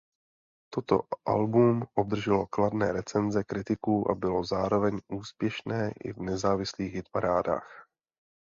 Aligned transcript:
Toto 0.73 1.01
album 1.25 1.83
obdrželo 1.95 2.47
kladné 2.47 2.91
recenze 2.93 3.43
kritiků 3.43 4.11
a 4.11 4.15
bylo 4.15 4.43
zároveň 4.43 4.99
úspěšné 5.11 5.91
i 6.03 6.13
v 6.13 6.17
nezávislých 6.21 6.93
hitparádách. 6.93 7.87